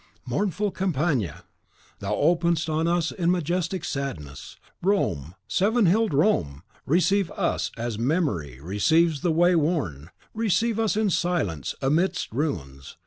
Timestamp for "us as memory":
7.33-8.59